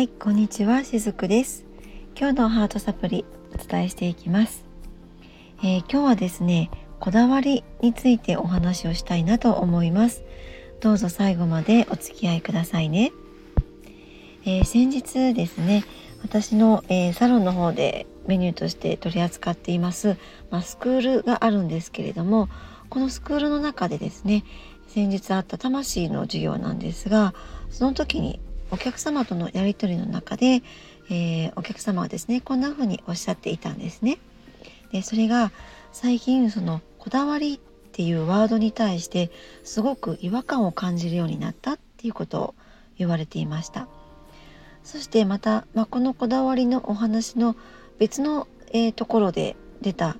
[0.00, 1.66] はい、こんにちは、しずくです。
[2.18, 4.64] 今日のハートサプリお伝えしていきます。
[5.62, 10.24] えー今日はですね、こだわりについてお話をしたいなと思います。
[10.80, 13.12] どうぞ最後までお付き合いくださいね。
[14.46, 15.84] えー先日ですね、
[16.22, 20.16] 私の、えーサロンの方でメニューとして取り扱っています、
[20.50, 22.48] まあ、スクールがあるんですけれども、
[22.88, 24.44] このスクールの中でですね、
[24.88, 27.34] 先日あった魂の授業なんですが、
[27.68, 30.62] その時にお客様とのやり取りの中で、
[31.10, 34.18] えーお客様はですねこんな風におっしゃっていたんですね。
[34.92, 35.52] でそれが
[35.92, 37.58] 最近そのこだわりっ
[37.92, 39.30] ていうワードに対して
[39.64, 42.54] すごく違和感を感じるようになったっていうことを
[42.96, 43.88] 言われていました。
[44.84, 47.56] そしてまた、まあ、このこだわりのお話の
[47.98, 50.16] 別の、えーところで出た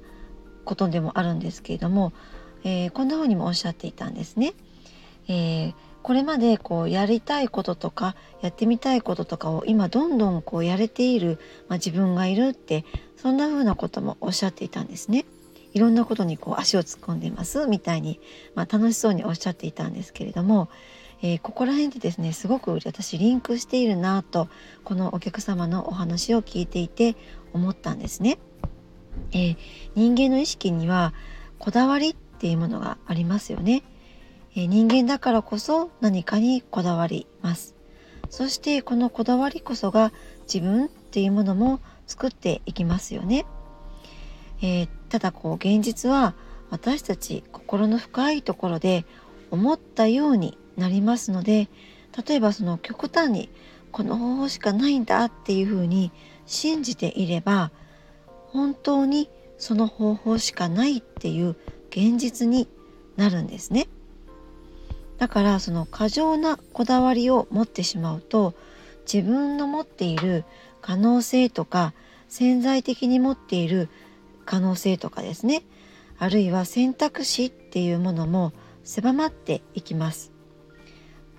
[0.64, 2.12] ことでもあるんですけれども、
[2.64, 4.54] えーこんな風にもおっしゃっていたんですね。
[5.28, 12.84] えーこれまでこうやりたいこととかやってみたいこととかを今どんどんこうやれている、まあ、自分がいるって
[13.16, 15.26] そんな風なこともおっしゃっていたんですね。
[15.72, 18.18] いろんなことにこう足を突っ込んでますみたいに、
[18.54, 20.68] まあ、楽しそうにおっしゃっていたんですけれども、
[21.22, 24.48] えーここら辺でですねすごく私リンクしているなと
[24.84, 27.14] このお客様のお話を聞いていて
[27.52, 28.38] 思ったんですね。
[29.32, 29.56] えー
[29.94, 31.12] 人間の意識には
[31.58, 33.82] こだわりっていうものがありますよね。
[34.56, 37.74] え人間だからこそ何かにこだわります。
[38.30, 40.12] そしてこのこだわりこそが
[40.52, 43.46] 自分っていうものも作っていきますよね。
[44.62, 46.34] えーただこう現実は
[46.70, 49.04] 私たち心の深いところで
[49.50, 51.68] 思ったようになりますので
[52.26, 53.50] 例えばその極端に
[53.90, 56.12] この方法しかないんだっていうふうに
[56.46, 57.72] 信じていれば
[58.46, 59.28] 本当に
[59.58, 61.56] その方法しかないっていう
[61.90, 62.68] 現実に
[63.16, 63.88] なるんですね。
[65.20, 68.54] だからその過剰なこだわりを持ってしまうと
[69.12, 70.44] 自分の持っている
[70.80, 71.92] 可能性とか
[72.30, 73.90] 潜在的に持っている
[74.46, 75.62] 可能性とかですね。
[76.18, 80.32] あるいは選択肢っていうものも狭まっていきます。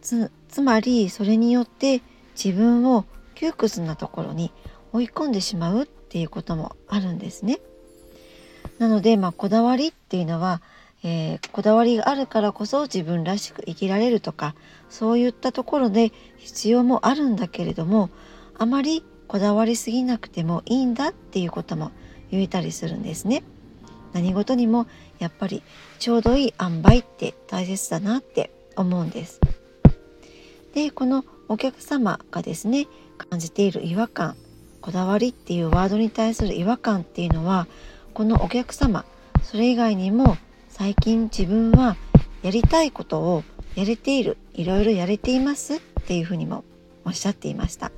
[0.02, 2.02] つまりそれによって
[2.42, 4.52] 自分を窮屈なところに
[4.94, 7.60] 追い込んでしまうっていうこともあるんですね。
[8.78, 10.62] なのでまあこだわりっていうのは
[11.04, 14.56] えーこだわりがあるからこそ自分らしく生きられるとか
[14.90, 18.10] そういったところで必要もあるんだけれども
[18.58, 21.92] あまりこだわりすぎなくてもいいんだっていうことも
[22.30, 23.44] 言えたりするんですね。
[24.14, 24.88] 何事にも
[25.20, 25.64] やっぱり
[26.00, 29.40] ちょうどいい塩梅って大切だなって思うんです。
[30.74, 34.36] でこのお客様がですね感じている違和感
[34.82, 37.68] こだわりっていうワードに対する違和感っていうのは
[38.14, 39.06] このお客様
[39.44, 40.38] それ以外にも
[40.82, 41.96] 最近自分は
[42.42, 43.44] やりたいことを
[43.76, 46.64] やれているいろいろやれていますっていうふうにも
[47.06, 47.92] おっしゃっていました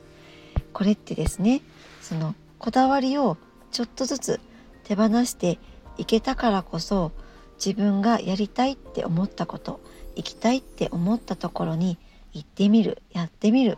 [0.74, 1.62] これってですね
[2.02, 3.38] そのこだわりを
[3.72, 4.42] ちょっとずつ
[4.84, 5.60] 手放して
[5.98, 7.14] いけたからこそ
[7.56, 9.80] 自分がやりたいって思ったこと
[10.18, 11.98] 行きたいって思ったところに
[12.34, 13.78] 行ってみるやってみる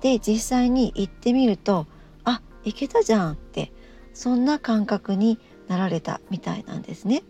[0.00, 1.88] で実際に行ってみると
[2.22, 3.72] あ行けたじゃんって
[4.12, 7.24] そんな感覚になられたみたいなんですね。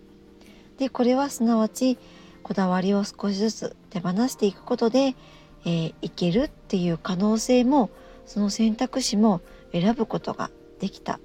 [0.78, 1.98] でこれはすなわち
[2.42, 5.14] こだわりを少しずつ手放していくことで、
[5.64, 7.90] えーいけるっていう可能性も
[8.26, 9.40] その選択肢も
[9.72, 11.18] 選ぶことができた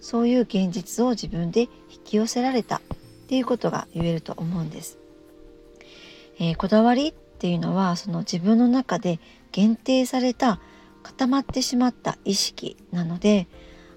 [0.00, 1.68] そういう現実を自分で引
[2.04, 2.80] き寄せられたっ
[3.28, 4.98] ていうことが言えると思うんです。
[6.38, 9.18] えーこだわりっていうのはその自分の中で
[9.52, 10.60] 限定された
[11.02, 13.46] 固まってしまった意識なので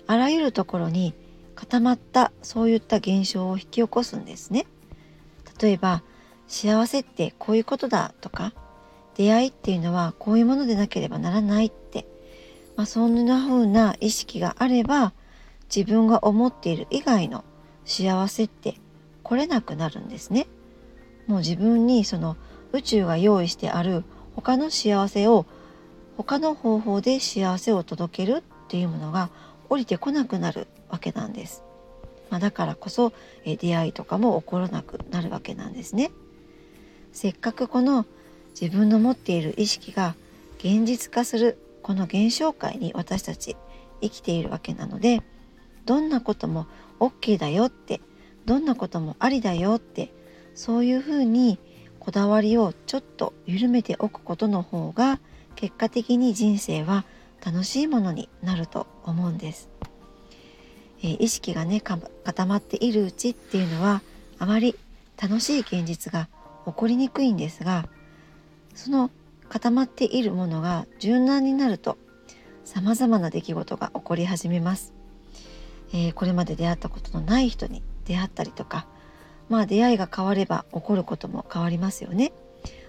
[0.07, 1.13] あらゆるところに
[1.55, 4.65] 固まったそういった現象を引き起こすんですね。
[5.61, 6.03] 例えば
[6.47, 8.53] 幸せってこういうことだとか
[9.15, 12.05] 出会いっていうのはこういうものでなければならないって、
[12.75, 15.13] まあ、そんな風な意識があれば
[15.73, 17.43] 自分が思っている以外の
[17.85, 18.75] 幸せって
[19.23, 20.47] 来れなくなるんですね。
[21.27, 22.37] もう自分にその
[22.71, 24.03] 宇宙が用意してある
[24.35, 25.45] 他の幸せを
[26.17, 29.29] 他の方法で幸せを届けるっていうものが
[29.69, 31.63] 降りてこなくなるわけなんです。
[32.29, 33.13] まあ、だからこそ
[33.45, 36.11] え出会いとかも起こらなくなるわけなんですね。
[37.11, 38.05] せっかくこの
[38.59, 40.15] 自分の持っている意識が
[40.59, 43.55] 現実化するこの現象界に私たち
[44.01, 45.21] 生きているわけなので
[45.85, 46.67] どんなことも
[46.99, 48.01] OK だよって
[48.45, 50.13] どんなこともありだよって
[50.55, 51.57] そういうふうに
[51.99, 55.19] こだわりをちょっと緩めておくことの方が
[55.55, 57.05] 結果的に人生は
[57.45, 59.78] 楽しいものになると思うんです。
[61.04, 64.01] え意識がね固まっているうちっていうのは
[64.38, 64.75] あまり
[65.22, 66.28] 楽しい現実が
[66.66, 67.88] 起こりにくいんですが
[68.75, 69.12] その
[69.50, 71.98] 固まっているものが柔軟になると
[72.63, 74.94] 様々な出来事が起こり始めます、
[75.92, 78.86] えー、これまで出会ったことのない人に出会ったりとか
[79.50, 82.31] まあ出会いが変われば起こることも変わりますよね。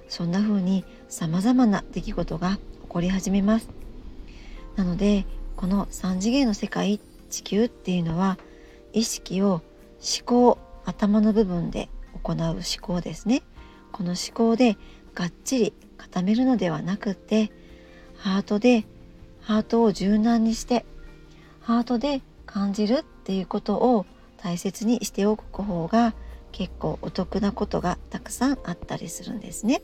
[0.09, 3.69] そんな風に様々な出来事が起こり始めます。
[4.77, 5.25] なので
[5.57, 8.39] この3次元の世界地球っていうのは
[8.93, 9.63] 意識を
[10.01, 11.89] 思考頭の部分で
[12.23, 13.43] 行う思考ですね
[13.93, 14.77] この思考で
[15.15, 17.51] がっちり固めるのではなくって
[18.17, 18.85] ハートで
[19.41, 20.85] ハートを柔軟にして
[21.61, 24.07] ハートで感じるっていうことを
[24.43, 26.15] 大切にしておく方が
[26.53, 29.83] 結構お得なことがたくさんあったりするんですね。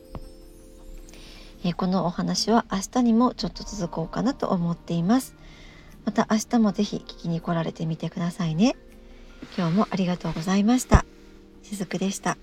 [1.64, 5.34] えこのお話は明日にもちょっと続こうかなと思っています。
[6.06, 8.76] また明日もぜひ聞きに来られてみてくださいね。
[9.58, 11.04] 今日もありがとうございました。
[11.62, 12.38] しずくでした。